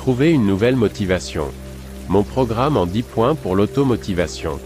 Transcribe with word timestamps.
Trouver 0.00 0.30
une 0.32 0.46
nouvelle 0.46 0.76
motivation. 0.76 1.48
Mon 2.08 2.22
programme 2.22 2.78
en 2.78 2.86
10 2.86 3.02
points 3.02 3.34
pour 3.34 3.54
l'automotivation. 3.54 4.58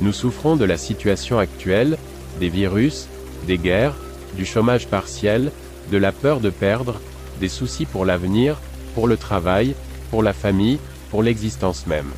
Nous 0.00 0.12
souffrons 0.12 0.54
de 0.54 0.64
la 0.64 0.76
situation 0.76 1.40
actuelle, 1.40 1.98
des 2.38 2.48
virus, 2.48 3.08
des 3.48 3.58
guerres, 3.58 3.96
du 4.36 4.46
chômage 4.46 4.86
partiel, 4.86 5.50
de 5.90 5.96
la 5.96 6.12
peur 6.12 6.38
de 6.38 6.50
perdre, 6.50 7.00
des 7.40 7.48
soucis 7.48 7.84
pour 7.84 8.04
l'avenir, 8.04 8.58
pour 8.94 9.08
le 9.08 9.16
travail, 9.16 9.74
pour 10.12 10.22
la 10.22 10.32
famille, 10.32 10.78
pour 11.10 11.24
l'existence 11.24 11.88
même. 11.88 12.12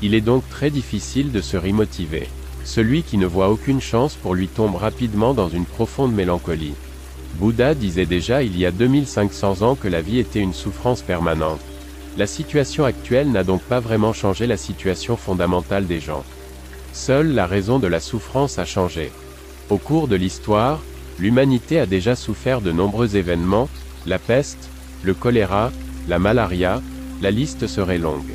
Il 0.00 0.14
est 0.14 0.20
donc 0.20 0.48
très 0.48 0.70
difficile 0.70 1.32
de 1.32 1.40
se 1.40 1.56
remotiver. 1.56 2.28
Celui 2.62 3.02
qui 3.02 3.18
ne 3.18 3.26
voit 3.26 3.50
aucune 3.50 3.80
chance 3.80 4.14
pour 4.14 4.36
lui 4.36 4.46
tombe 4.46 4.76
rapidement 4.76 5.34
dans 5.34 5.48
une 5.48 5.66
profonde 5.66 6.14
mélancolie. 6.14 6.74
Bouddha 7.40 7.74
disait 7.74 8.06
déjà 8.06 8.44
il 8.44 8.56
y 8.56 8.66
a 8.66 8.70
2500 8.70 9.62
ans 9.62 9.74
que 9.74 9.88
la 9.88 10.00
vie 10.00 10.20
était 10.20 10.38
une 10.38 10.54
souffrance 10.54 11.02
permanente. 11.02 11.58
La 12.16 12.28
situation 12.28 12.84
actuelle 12.84 13.32
n'a 13.32 13.42
donc 13.42 13.62
pas 13.62 13.80
vraiment 13.80 14.12
changé 14.12 14.46
la 14.46 14.56
situation 14.56 15.16
fondamentale 15.16 15.86
des 15.86 15.98
gens. 15.98 16.24
Seule 16.92 17.32
la 17.32 17.46
raison 17.46 17.80
de 17.80 17.88
la 17.88 17.98
souffrance 17.98 18.60
a 18.60 18.64
changé. 18.64 19.10
Au 19.68 19.78
cours 19.78 20.06
de 20.06 20.14
l'histoire, 20.14 20.80
l'humanité 21.18 21.80
a 21.80 21.86
déjà 21.86 22.14
souffert 22.14 22.60
de 22.60 22.70
nombreux 22.70 23.16
événements, 23.16 23.68
la 24.06 24.20
peste, 24.20 24.70
le 25.02 25.12
choléra, 25.12 25.72
la 26.06 26.20
malaria, 26.20 26.80
la 27.20 27.32
liste 27.32 27.66
serait 27.66 27.98
longue. 27.98 28.32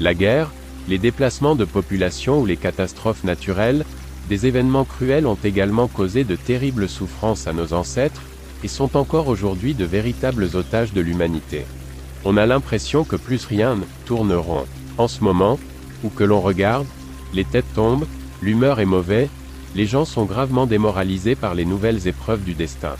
La 0.00 0.14
guerre, 0.14 0.50
les 0.88 0.98
déplacements 0.98 1.56
de 1.56 1.66
population 1.66 2.40
ou 2.40 2.46
les 2.46 2.56
catastrophes 2.56 3.24
naturelles, 3.24 3.84
des 4.30 4.46
événements 4.46 4.86
cruels 4.86 5.26
ont 5.26 5.38
également 5.44 5.88
causé 5.88 6.24
de 6.24 6.36
terribles 6.36 6.88
souffrances 6.88 7.46
à 7.46 7.52
nos 7.52 7.74
ancêtres, 7.74 8.22
et 8.62 8.68
sont 8.68 8.96
encore 8.96 9.28
aujourd'hui 9.28 9.74
de 9.74 9.84
véritables 9.84 10.48
otages 10.54 10.94
de 10.94 11.02
l'humanité. 11.02 11.66
On 12.26 12.38
a 12.38 12.46
l'impression 12.46 13.04
que 13.04 13.16
plus 13.16 13.44
rien 13.44 13.76
ne 13.76 13.84
tourne 14.06 14.32
rond. 14.32 14.64
En 14.96 15.08
ce 15.08 15.22
moment, 15.22 15.58
où 16.02 16.08
que 16.08 16.24
l'on 16.24 16.40
regarde, 16.40 16.86
les 17.34 17.44
têtes 17.44 17.72
tombent, 17.74 18.06
l'humeur 18.40 18.80
est 18.80 18.86
mauvaise, 18.86 19.28
les 19.74 19.86
gens 19.86 20.04
sont 20.04 20.24
gravement 20.24 20.66
démoralisés 20.66 21.34
par 21.34 21.54
les 21.54 21.64
nouvelles 21.64 22.06
épreuves 22.06 22.42
du 22.44 22.54
destin. 22.54 22.94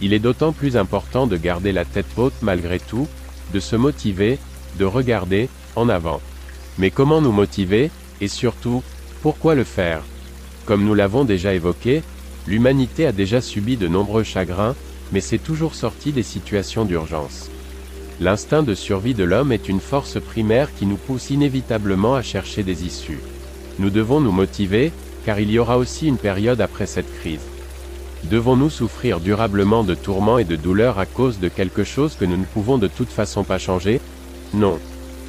Il 0.00 0.12
est 0.12 0.18
d'autant 0.18 0.52
plus 0.52 0.76
important 0.76 1.26
de 1.26 1.36
garder 1.36 1.72
la 1.72 1.84
tête 1.84 2.06
haute 2.16 2.34
malgré 2.42 2.78
tout, 2.78 3.08
de 3.52 3.58
se 3.60 3.74
motiver, 3.74 4.38
de 4.78 4.84
regarder, 4.84 5.48
en 5.74 5.88
avant. 5.88 6.20
Mais 6.78 6.90
comment 6.90 7.20
nous 7.20 7.32
motiver, 7.32 7.90
et 8.20 8.28
surtout, 8.28 8.82
pourquoi 9.22 9.54
le 9.54 9.64
faire? 9.64 10.02
Comme 10.64 10.84
nous 10.84 10.94
l'avons 10.94 11.24
déjà 11.24 11.54
évoqué, 11.54 12.02
l'humanité 12.46 13.06
a 13.06 13.12
déjà 13.12 13.40
subi 13.40 13.76
de 13.76 13.88
nombreux 13.88 14.22
chagrins, 14.22 14.76
mais 15.12 15.20
c'est 15.20 15.38
toujours 15.38 15.74
sorti 15.74 16.12
des 16.12 16.22
situations 16.22 16.84
d'urgence. 16.84 17.50
L'instinct 18.20 18.62
de 18.62 18.74
survie 18.74 19.14
de 19.14 19.24
l'homme 19.24 19.50
est 19.50 19.70
une 19.70 19.80
force 19.80 20.20
primaire 20.20 20.74
qui 20.74 20.84
nous 20.84 20.98
pousse 20.98 21.30
inévitablement 21.30 22.14
à 22.14 22.22
chercher 22.22 22.62
des 22.62 22.84
issues. 22.84 23.20
Nous 23.78 23.88
devons 23.88 24.20
nous 24.20 24.30
motiver, 24.30 24.92
car 25.24 25.40
il 25.40 25.50
y 25.50 25.58
aura 25.58 25.78
aussi 25.78 26.06
une 26.06 26.18
période 26.18 26.60
après 26.60 26.84
cette 26.84 27.10
crise. 27.20 27.40
Devons-nous 28.24 28.68
souffrir 28.68 29.20
durablement 29.20 29.84
de 29.84 29.94
tourments 29.94 30.36
et 30.36 30.44
de 30.44 30.56
douleurs 30.56 30.98
à 30.98 31.06
cause 31.06 31.38
de 31.38 31.48
quelque 31.48 31.82
chose 31.82 32.14
que 32.14 32.26
nous 32.26 32.36
ne 32.36 32.44
pouvons 32.44 32.76
de 32.76 32.88
toute 32.88 33.08
façon 33.08 33.42
pas 33.42 33.58
changer? 33.58 34.02
Non. 34.52 34.78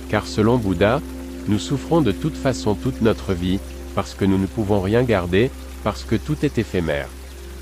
Car 0.09 0.27
selon 0.27 0.57
Bouddha, 0.57 0.99
nous 1.47 1.59
souffrons 1.59 2.01
de 2.01 2.11
toute 2.11 2.35
façon 2.35 2.75
toute 2.75 3.01
notre 3.01 3.33
vie, 3.33 3.59
parce 3.95 4.13
que 4.13 4.25
nous 4.25 4.37
ne 4.37 4.47
pouvons 4.47 4.81
rien 4.81 5.03
garder, 5.03 5.49
parce 5.85 6.03
que 6.03 6.17
tout 6.17 6.35
est 6.43 6.57
éphémère. 6.57 7.07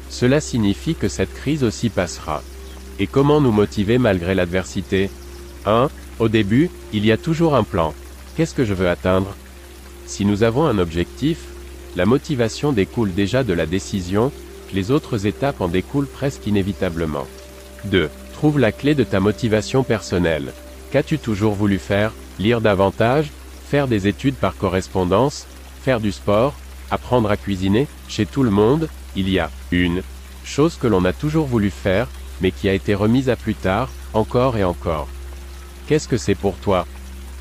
Cela 0.10 0.42
signifie 0.42 0.96
que 0.96 1.08
cette 1.08 1.36
crise 1.36 1.64
aussi 1.64 1.90
passera. 1.90 2.42
Et 3.00 3.08
comment 3.08 3.40
nous 3.40 3.52
motiver 3.52 3.98
malgré 3.98 4.36
l'adversité? 4.36 5.10
1. 5.66 5.90
Au 6.20 6.28
début, 6.28 6.70
il 6.92 7.06
y 7.06 7.12
a 7.12 7.18
toujours 7.18 7.56
un 7.56 7.64
plan. 7.64 7.94
Qu'est-ce 8.36 8.54
que 8.54 8.66
je 8.66 8.74
veux 8.74 8.90
atteindre? 8.90 9.36
Si 10.06 10.26
nous 10.26 10.44
avons 10.44 10.66
un 10.66 10.80
objectif, 10.80 11.40
la 11.96 12.06
motivation 12.06 12.74
découle 12.74 13.14
déjà 13.14 13.44
de 13.44 13.54
la 13.54 13.66
décision, 13.66 14.32
les 14.74 14.92
autres 14.92 15.26
étapes 15.26 15.62
en 15.62 15.70
découlent 15.70 16.08
presque 16.08 16.46
inévitablement. 16.46 17.26
2. 17.86 18.10
Trouve 18.34 18.60
la 18.60 18.72
clé 18.72 18.96
de 18.96 19.04
ta 19.04 19.20
motivation 19.20 19.84
personnelle. 19.84 20.52
Qu'as-tu 20.92 21.20
toujours 21.20 21.54
voulu 21.54 21.78
faire? 21.78 22.12
Lire 22.38 22.62
davantage? 22.62 23.32
Faire 23.70 23.88
des 23.88 24.08
études 24.08 24.36
par 24.36 24.58
correspondance? 24.58 25.48
Faire 25.84 26.00
du 26.00 26.12
sport? 26.12 26.54
Apprendre 26.92 27.32
à 27.32 27.38
cuisiner? 27.38 27.88
Chez 28.08 28.26
tout 28.26 28.44
le 28.44 28.50
monde, 28.50 28.90
il 29.16 29.30
y 29.30 29.40
a 29.40 29.52
une 29.72 30.02
chose 30.44 30.76
que 30.76 30.88
l'on 30.88 31.06
a 31.06 31.14
toujours 31.14 31.46
voulu 31.46 31.70
faire, 31.70 32.08
mais 32.42 32.52
qui 32.52 32.70
a 32.70 32.74
été 32.74 32.94
remise 32.94 33.30
à 33.30 33.36
plus 33.36 33.56
tard, 33.56 33.90
encore 34.14 34.58
et 34.58 34.64
encore. 34.64 35.08
Qu'est-ce 35.88 36.08
que 36.08 36.18
c'est 36.18 36.36
pour 36.36 36.56
toi? 36.56 36.86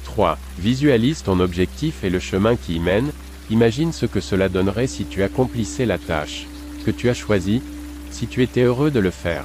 3. 0.05 0.39
Visualise 0.59 1.23
ton 1.23 1.41
objectif 1.41 2.03
et 2.03 2.11
le 2.11 2.19
chemin 2.19 2.57
qui 2.57 2.77
y 2.77 2.81
mène, 2.81 3.11
imagine 3.51 3.93
ce 3.93 4.07
que 4.07 4.21
cela 4.21 4.49
donnerait 4.49 4.87
si 4.87 5.05
tu 5.05 5.23
accomplissais 5.23 5.87
la 5.87 5.99
tâche 5.99 6.47
que 6.85 6.91
tu 6.91 7.11
as 7.11 7.15
choisi, 7.15 7.63
si 8.11 8.27
tu 8.27 8.43
étais 8.43 8.63
heureux 8.63 8.91
de 8.91 9.01
le 9.01 9.11
faire. 9.11 9.45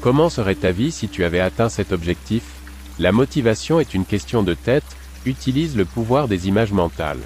Comment 0.00 0.30
serait 0.30 0.54
ta 0.54 0.70
vie 0.70 0.92
si 0.92 1.08
tu 1.08 1.24
avais 1.24 1.40
atteint 1.40 1.68
cet 1.68 1.92
objectif? 1.92 2.42
La 2.98 3.10
motivation 3.10 3.80
est 3.80 3.94
une 3.94 4.04
question 4.04 4.42
de 4.42 4.54
tête, 4.54 4.84
utilise 5.26 5.76
le 5.76 5.84
pouvoir 5.84 6.28
des 6.28 6.48
images 6.48 6.72
mentales. 6.72 7.22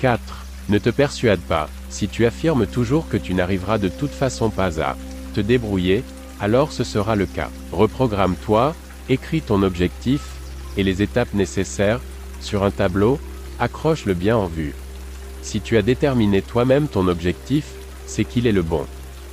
4. 0.00 0.20
Ne 0.68 0.78
te 0.78 0.90
persuade 0.90 1.40
pas, 1.40 1.68
si 1.90 2.08
tu 2.08 2.24
affirmes 2.24 2.66
toujours 2.66 3.08
que 3.08 3.16
tu 3.16 3.34
n'arriveras 3.34 3.78
de 3.78 3.88
toute 3.88 4.12
façon 4.12 4.50
pas 4.50 4.80
à 4.80 4.96
te 5.34 5.40
débrouiller, 5.40 6.04
alors 6.42 6.72
ce 6.72 6.82
sera 6.82 7.14
le 7.14 7.26
cas. 7.26 7.50
Reprogramme-toi, 7.70 8.74
écris 9.08 9.40
ton 9.40 9.62
objectif, 9.62 10.20
et 10.76 10.82
les 10.82 11.00
étapes 11.00 11.32
nécessaires, 11.34 12.00
sur 12.40 12.64
un 12.64 12.72
tableau, 12.72 13.20
accroche-le 13.60 14.14
bien 14.14 14.36
en 14.36 14.48
vue. 14.48 14.74
Si 15.42 15.60
tu 15.60 15.76
as 15.76 15.82
déterminé 15.82 16.42
toi-même 16.42 16.88
ton 16.88 17.06
objectif, 17.06 17.64
c'est 18.06 18.24
qu'il 18.24 18.48
est 18.48 18.52
le 18.52 18.62
bon. 18.62 18.84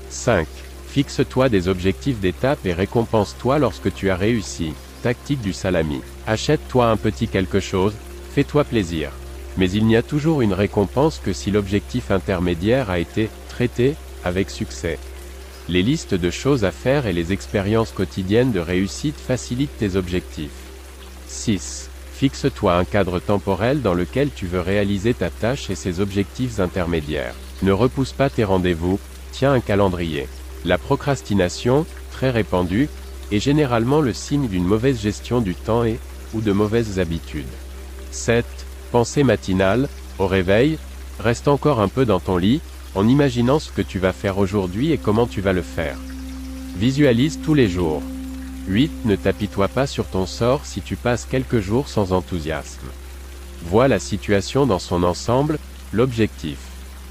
5. 0.09 0.47
Fixe-toi 0.88 1.50
des 1.50 1.68
objectifs 1.68 2.20
d'étape 2.20 2.64
et 2.66 2.74
récompense-toi 2.74 3.58
lorsque 3.58 3.91
tu 3.94 4.12
as 4.12 4.16
réussi. 4.16 4.74
Tactique 5.02 5.41
du 5.41 5.53
salami. 5.53 6.02
Achète-toi 6.28 6.91
un 6.91 6.97
petit 6.97 7.28
quelque 7.28 7.59
chose, 7.59 7.94
fais-toi 8.36 8.64
plaisir. 8.66 9.09
Mais 9.58 9.72
il 9.72 9.88
n'y 9.88 9.96
a 9.96 10.03
toujours 10.03 10.41
une 10.41 10.53
récompense 10.53 11.20
que 11.24 11.34
si 11.34 11.50
l'objectif 11.50 12.12
intermédiaire 12.12 12.91
a 12.91 13.00
été 13.00 13.30
traité 13.50 13.96
avec 14.24 14.52
succès. 14.52 15.00
Les 15.69 15.84
listes 15.84 16.16
de 16.16 16.32
choses 16.32 16.66
à 16.66 16.72
faire 16.72 17.05
et 17.05 17.14
les 17.14 17.32
expériences 17.32 17.91
quotidiennes 17.91 18.52
de 18.52 18.59
réussite 18.59 19.20
facilitent 19.20 19.78
tes 19.78 19.97
objectifs. 19.97 20.49
6. 21.28 21.91
Fixe-toi 22.11 22.76
un 22.76 22.85
cadre 22.85 23.20
temporel 23.20 23.84
dans 23.84 23.93
lequel 23.93 24.32
tu 24.35 24.47
veux 24.47 24.61
réaliser 24.61 25.14
ta 25.14 25.29
tâche 25.29 25.70
et 25.70 25.76
ses 25.76 25.99
objectifs 25.99 26.59
intermédiaires. 26.59 27.35
Ne 27.61 27.72
repousse 27.72 28.14
pas 28.14 28.32
tes 28.32 28.43
rendez-vous, 28.43 28.99
tiens 29.32 29.53
un 29.53 29.59
calendrier. 29.59 30.28
La 30.66 30.79
procrastination, 30.79 31.85
très 32.11 32.32
répandue, 32.32 32.90
est 33.32 33.40
généralement 33.40 34.02
le 34.02 34.14
signe 34.14 34.47
d'une 34.47 34.66
mauvaise 34.66 34.99
gestion 34.99 35.40
du 35.40 35.53
temps 35.53 35.84
et, 35.84 35.99
ou 36.34 36.41
de 36.41 36.52
mauvaises 36.52 36.97
habitudes. 36.97 37.46
7. 38.09 38.43
Pensée 38.91 39.23
matinale, 39.23 39.88
au 40.17 40.26
réveil, 40.26 40.79
reste 41.20 41.47
encore 41.47 41.79
un 41.79 41.90
peu 41.90 42.05
dans 42.05 42.20
ton 42.20 42.38
lit, 42.38 42.59
en 42.96 43.08
imaginant 43.08 43.59
ce 43.59 43.72
que 43.72 43.82
tu 43.82 44.00
vas 44.00 44.14
faire 44.14 44.38
aujourd'hui 44.38 44.91
et 44.91 44.97
comment 44.97 45.28
tu 45.28 45.41
vas 45.41 45.53
le 45.53 45.62
faire. 45.62 45.97
Visualise 46.78 47.40
tous 47.44 47.53
les 47.53 47.70
jours. 47.70 48.02
8. 48.68 49.06
Ne 49.06 49.16
t'apitoie 49.16 49.68
pas 49.68 49.88
sur 49.88 50.06
ton 50.08 50.26
sort 50.26 50.66
si 50.66 50.82
tu 50.82 50.96
passes 50.96 51.26
quelques 51.26 51.59
jours 51.59 51.88
sans 51.90 52.14
enthousiasme. 52.14 52.88
Vois 53.66 53.88
la 53.88 54.00
situation 54.00 54.66
dans 54.66 54.80
son 54.80 55.03
ensemble, 55.03 55.59
l'objectif. 55.91 56.58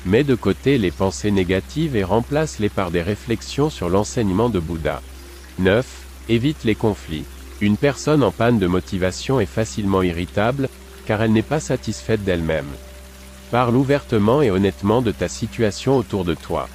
Mets 0.07 0.25
de 0.25 0.35
côté 0.35 0.79
les 0.79 0.91
pensées 0.91 1.31
négatives 1.31 1.97
et 1.97 2.05
remplace-les 2.05 2.69
par 2.69 2.91
des 2.91 3.03
réflexions 3.03 3.69
sur 3.69 3.89
l'enseignement 3.89 4.49
de 4.49 4.61
Bouddha. 4.61 5.03
9. 5.59 5.87
Évite 6.29 6.65
les 6.65 6.77
conflits. 6.77 7.25
Une 7.61 7.77
personne 7.77 8.23
en 8.23 8.31
panne 8.31 8.59
de 8.59 8.67
motivation 8.69 9.41
est 9.41 9.47
facilement 9.47 10.03
irritable, 10.03 10.69
car 11.07 11.21
elle 11.23 11.33
n'est 11.33 11.43
pas 11.43 11.61
satisfaite 11.61 12.23
d'elle-même. 12.23 12.69
Parle 13.51 13.77
ouvertement 13.77 14.43
et 14.43 14.51
honnêtement 14.51 15.01
de 15.01 15.11
ta 15.11 15.29
situation 15.29 15.97
autour 15.97 16.25
de 16.25 16.35
toi. 16.35 16.69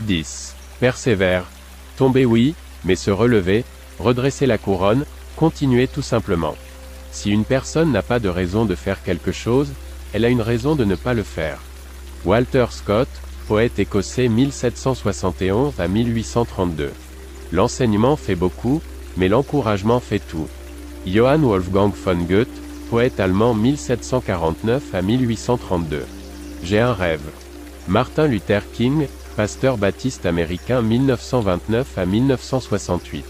10. 0.00 0.54
Persévère. 0.78 1.44
Tomber 1.96 2.24
oui, 2.24 2.54
mais 2.84 2.96
se 2.96 3.10
relever, 3.10 3.64
redresser 3.98 4.46
la 4.46 4.58
couronne, 4.58 5.04
continuer 5.36 5.88
tout 5.88 6.02
simplement. 6.02 6.54
Si 7.10 7.30
une 7.30 7.44
personne 7.44 7.92
n'a 7.92 8.02
pas 8.02 8.20
de 8.20 8.28
raison 8.28 8.64
de 8.64 8.74
faire 8.74 9.02
quelque 9.02 9.32
chose, 9.32 9.72
elle 10.12 10.24
a 10.24 10.28
une 10.28 10.40
raison 10.40 10.76
de 10.76 10.84
ne 10.84 10.94
pas 10.94 11.14
le 11.14 11.24
faire. 11.24 11.58
Walter 12.24 12.66
Scott, 12.70 13.08
poète 13.48 13.78
écossais 13.80 14.28
1771 14.28 15.80
à 15.80 15.88
1832. 15.88 16.92
L'enseignement 17.50 18.16
fait 18.16 18.36
beaucoup, 18.36 18.80
mais 19.16 19.28
l'encouragement 19.28 20.00
fait 20.00 20.20
tout. 20.20 20.48
Johann 21.04 21.42
Wolfgang 21.42 21.92
von 21.92 22.16
Goethe, 22.16 22.61
poète 22.92 23.20
allemand 23.20 23.54
1749 23.54 24.94
à 24.94 25.00
1832. 25.00 26.04
J'ai 26.62 26.78
un 26.78 26.92
rêve. 26.92 27.22
Martin 27.88 28.26
Luther 28.26 28.60
King, 28.70 29.06
pasteur 29.34 29.78
baptiste 29.78 30.26
américain 30.26 30.82
1929 30.82 31.96
à 31.96 32.04
1968. 32.04 33.24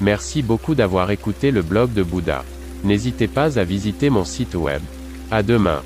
Merci 0.00 0.42
beaucoup 0.42 0.74
d'avoir 0.74 1.12
écouté 1.12 1.52
le 1.52 1.62
blog 1.62 1.92
de 1.92 2.02
Bouddha. 2.02 2.44
N'hésitez 2.82 3.28
pas 3.28 3.60
à 3.60 3.62
visiter 3.62 4.10
mon 4.10 4.24
site 4.24 4.56
web. 4.56 4.82
À 5.30 5.44
demain. 5.44 5.80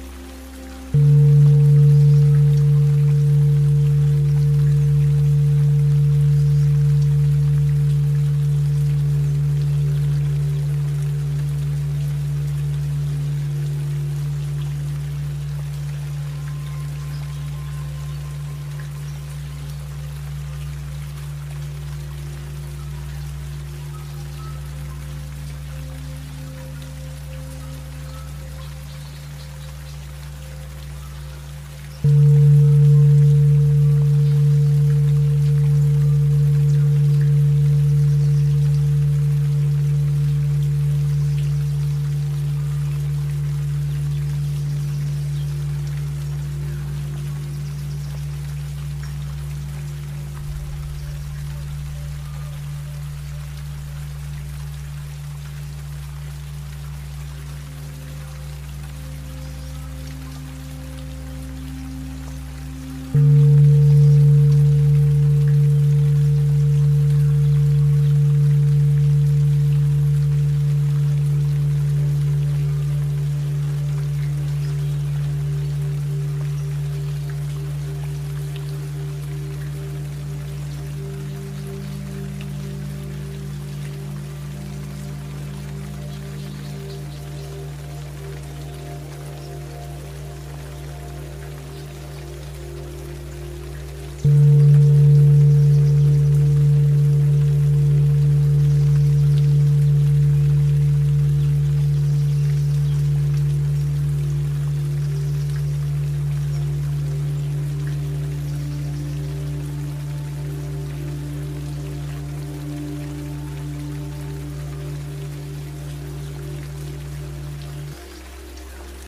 Thank 63.13 63.25
you. 63.25 63.48